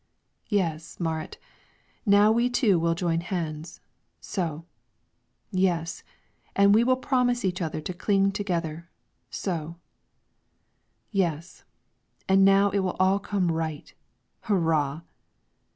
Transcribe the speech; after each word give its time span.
Yes, 0.49 0.99
Marit, 0.99 1.37
now 2.07 2.31
we 2.31 2.49
two 2.49 2.79
will 2.79 2.95
join 2.95 3.21
hands, 3.21 3.81
so; 4.19 4.65
yes, 5.51 6.01
and 6.55 6.73
we 6.73 6.83
will 6.83 6.95
promise 6.95 7.45
each 7.45 7.61
other 7.61 7.79
to 7.81 7.93
cling 7.93 8.31
together, 8.31 8.89
so; 9.29 9.75
yes, 11.11 11.65
and 12.27 12.43
now 12.43 12.71
it 12.71 12.79
will 12.79 12.97
all 12.99 13.19
come 13.19 13.51
right. 13.51 13.93
Hurrah!" 14.45 15.01